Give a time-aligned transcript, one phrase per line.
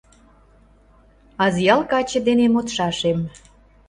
[1.45, 3.19] Азъял каче дене модшашем